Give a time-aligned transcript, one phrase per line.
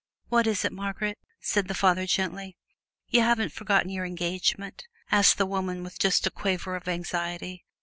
[0.29, 2.57] "What is it, Margaret?" said the Father, gently.
[3.09, 7.65] "You haven't forgotten your engagement?" asked the woman, with just a quaver of anxiety.